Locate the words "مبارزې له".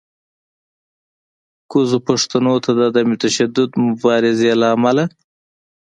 3.85-4.67